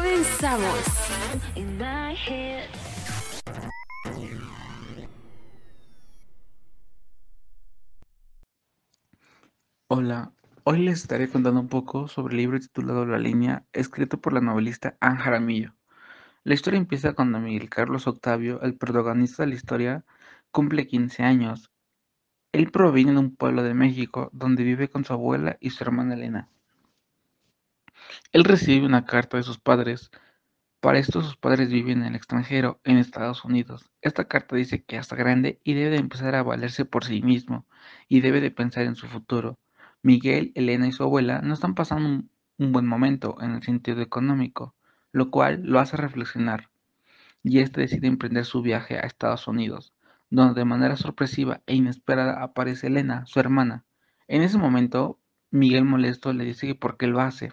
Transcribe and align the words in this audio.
Comenzamos. 0.00 0.78
Hola, 9.88 10.32
hoy 10.64 10.78
les 10.78 11.02
estaré 11.02 11.28
contando 11.28 11.60
un 11.60 11.68
poco 11.68 12.08
sobre 12.08 12.32
el 12.32 12.38
libro 12.38 12.58
titulado 12.58 13.04
La 13.04 13.18
línea, 13.18 13.66
escrito 13.74 14.18
por 14.18 14.32
la 14.32 14.40
novelista 14.40 14.96
Anne 15.00 15.18
Jaramillo. 15.18 15.74
La 16.44 16.54
historia 16.54 16.78
empieza 16.78 17.12
cuando 17.12 17.38
Miguel 17.38 17.68
Carlos 17.68 18.06
Octavio, 18.06 18.62
el 18.62 18.78
protagonista 18.78 19.42
de 19.42 19.50
la 19.50 19.54
historia, 19.56 20.04
cumple 20.50 20.86
15 20.86 21.24
años. 21.24 21.70
Él 22.52 22.70
proviene 22.70 23.12
de 23.12 23.18
un 23.18 23.36
pueblo 23.36 23.62
de 23.62 23.74
México 23.74 24.30
donde 24.32 24.64
vive 24.64 24.88
con 24.88 25.04
su 25.04 25.12
abuela 25.12 25.58
y 25.60 25.68
su 25.68 25.84
hermana 25.84 26.14
Elena. 26.14 26.48
Él 28.32 28.44
recibe 28.44 28.86
una 28.86 29.06
carta 29.06 29.38
de 29.38 29.42
sus 29.42 29.58
padres. 29.58 30.12
Para 30.78 31.00
esto 31.00 31.20
sus 31.20 31.36
padres 31.36 31.68
viven 31.70 32.02
en 32.02 32.08
el 32.08 32.14
extranjero, 32.14 32.80
en 32.84 32.96
Estados 32.96 33.44
Unidos. 33.44 33.90
Esta 34.02 34.28
carta 34.28 34.54
dice 34.54 34.84
que 34.84 34.98
hasta 34.98 35.16
grande 35.16 35.60
y 35.64 35.74
debe 35.74 35.90
de 35.90 35.96
empezar 35.96 36.36
a 36.36 36.44
valerse 36.44 36.84
por 36.84 37.04
sí 37.04 37.22
mismo 37.22 37.66
y 38.08 38.20
debe 38.20 38.40
de 38.40 38.52
pensar 38.52 38.84
en 38.84 38.94
su 38.94 39.08
futuro. 39.08 39.58
Miguel, 40.02 40.52
Elena 40.54 40.86
y 40.86 40.92
su 40.92 41.02
abuela 41.02 41.40
no 41.42 41.54
están 41.54 41.74
pasando 41.74 42.08
un, 42.08 42.30
un 42.58 42.70
buen 42.70 42.86
momento 42.86 43.36
en 43.40 43.50
el 43.50 43.64
sentido 43.64 44.00
económico, 44.00 44.76
lo 45.10 45.32
cual 45.32 45.62
lo 45.64 45.80
hace 45.80 45.96
reflexionar. 45.96 46.70
Y 47.42 47.58
este 47.58 47.80
decide 47.80 48.06
emprender 48.06 48.44
su 48.44 48.62
viaje 48.62 48.96
a 48.96 49.00
Estados 49.00 49.48
Unidos, 49.48 49.92
donde 50.30 50.54
de 50.54 50.64
manera 50.64 50.96
sorpresiva 50.96 51.62
e 51.66 51.74
inesperada 51.74 52.44
aparece 52.44 52.86
Elena, 52.86 53.26
su 53.26 53.40
hermana. 53.40 53.84
En 54.28 54.42
ese 54.42 54.56
momento, 54.56 55.18
Miguel 55.50 55.84
molesto 55.84 56.32
le 56.32 56.44
dice 56.44 56.68
que 56.68 56.74
por 56.76 56.96
qué 56.96 57.08
lo 57.08 57.20
hace, 57.20 57.52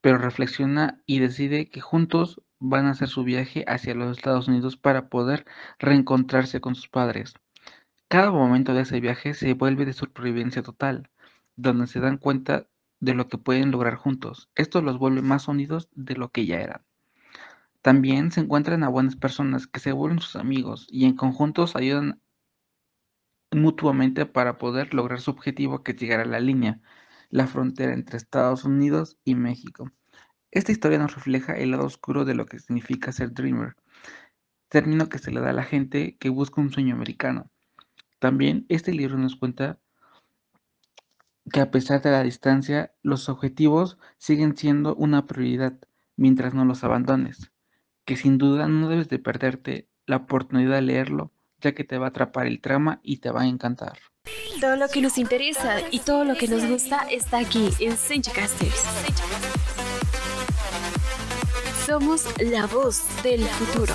pero 0.00 0.18
reflexiona 0.18 1.00
y 1.06 1.18
decide 1.18 1.68
que 1.68 1.80
juntos 1.80 2.42
van 2.58 2.86
a 2.86 2.90
hacer 2.90 3.08
su 3.08 3.24
viaje 3.24 3.64
hacia 3.66 3.94
los 3.94 4.16
Estados 4.16 4.48
Unidos 4.48 4.76
para 4.76 5.08
poder 5.08 5.46
reencontrarse 5.78 6.60
con 6.60 6.74
sus 6.74 6.88
padres. 6.88 7.34
Cada 8.08 8.30
momento 8.30 8.74
de 8.74 8.82
ese 8.82 9.00
viaje 9.00 9.34
se 9.34 9.52
vuelve 9.54 9.84
de 9.84 9.92
supervivencia 9.92 10.62
total, 10.62 11.10
donde 11.56 11.86
se 11.86 12.00
dan 12.00 12.16
cuenta 12.18 12.66
de 13.00 13.14
lo 13.14 13.28
que 13.28 13.38
pueden 13.38 13.70
lograr 13.70 13.96
juntos. 13.96 14.48
Esto 14.54 14.82
los 14.82 14.98
vuelve 14.98 15.22
más 15.22 15.48
unidos 15.48 15.88
de 15.94 16.14
lo 16.14 16.30
que 16.30 16.46
ya 16.46 16.60
eran. 16.60 16.82
También 17.82 18.32
se 18.32 18.40
encuentran 18.40 18.82
a 18.82 18.88
buenas 18.88 19.16
personas 19.16 19.66
que 19.66 19.80
se 19.80 19.92
vuelven 19.92 20.20
sus 20.20 20.36
amigos 20.36 20.86
y 20.90 21.04
en 21.04 21.14
conjuntos 21.14 21.76
ayudan 21.76 22.20
mutuamente 23.50 24.26
para 24.26 24.58
poder 24.58 24.94
lograr 24.94 25.20
su 25.20 25.30
objetivo 25.30 25.82
que 25.82 25.92
es 25.92 25.98
llegar 25.98 26.20
a 26.20 26.24
la 26.24 26.40
línea, 26.40 26.80
la 27.30 27.46
frontera 27.46 27.92
entre 27.92 28.16
Estados 28.16 28.64
Unidos 28.64 29.18
y 29.24 29.34
México. 29.34 29.90
Esta 30.50 30.72
historia 30.72 30.98
nos 30.98 31.14
refleja 31.14 31.54
el 31.54 31.72
lado 31.72 31.84
oscuro 31.84 32.24
de 32.24 32.34
lo 32.34 32.46
que 32.46 32.58
significa 32.58 33.12
ser 33.12 33.32
dreamer, 33.32 33.76
término 34.68 35.08
que 35.08 35.18
se 35.18 35.30
le 35.30 35.40
da 35.40 35.50
a 35.50 35.54
la 35.54 35.64
gente 35.64 36.16
que 36.18 36.30
busca 36.30 36.60
un 36.60 36.72
sueño 36.72 36.94
americano. 36.94 37.50
También 38.18 38.66
este 38.68 38.92
libro 38.92 39.18
nos 39.18 39.36
cuenta 39.36 39.78
que 41.52 41.60
a 41.60 41.70
pesar 41.70 42.02
de 42.02 42.10
la 42.10 42.22
distancia, 42.22 42.92
los 43.02 43.28
objetivos 43.28 43.98
siguen 44.18 44.56
siendo 44.56 44.94
una 44.96 45.26
prioridad 45.26 45.78
mientras 46.16 46.54
no 46.54 46.64
los 46.64 46.84
abandones, 46.84 47.52
que 48.04 48.16
sin 48.16 48.38
duda 48.38 48.68
no 48.68 48.88
debes 48.88 49.08
de 49.08 49.18
perderte 49.18 49.88
la 50.06 50.16
oportunidad 50.16 50.74
de 50.76 50.82
leerlo, 50.82 51.32
ya 51.60 51.72
que 51.72 51.84
te 51.84 51.98
va 51.98 52.06
a 52.06 52.08
atrapar 52.10 52.46
el 52.46 52.60
trama 52.60 53.00
y 53.02 53.18
te 53.18 53.30
va 53.30 53.42
a 53.42 53.46
encantar. 53.46 53.98
Todo 54.60 54.76
lo 54.76 54.88
que 54.88 55.00
nos 55.00 55.18
interesa 55.18 55.80
y 55.90 56.00
todo 56.00 56.24
lo 56.24 56.34
que 56.34 56.48
nos 56.48 56.64
gusta 56.66 57.06
está 57.10 57.38
aquí 57.38 57.70
en 57.80 57.96
Senchcasters. 57.96 58.84
Somos 61.86 62.24
la 62.40 62.66
voz 62.66 63.02
del 63.22 63.44
futuro. 63.44 63.94